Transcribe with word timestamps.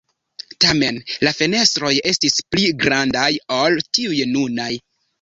Tamen 0.63 0.97
la 1.27 1.33
fenestroj 1.41 1.93
estis 2.13 2.41
pli 2.55 2.75
grandaj 2.87 3.31
ol 3.63 3.81
tiuj 3.95 4.29
nunaj. 4.37 4.73